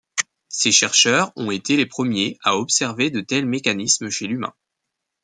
[0.49, 4.55] Ces chercheurs ont été les premiers à observer de tels mécanismes chez l'humain.